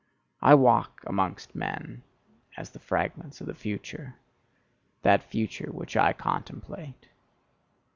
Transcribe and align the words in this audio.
I 0.41 0.55
walk 0.55 1.03
amongst 1.05 1.53
men 1.53 2.01
as 2.57 2.71
the 2.71 2.79
fragments 2.79 3.39
of 3.39 3.45
the 3.45 3.53
future: 3.53 4.15
that 5.03 5.21
future 5.21 5.71
which 5.71 5.95
I 5.95 6.11
contemplate. 6.11 7.09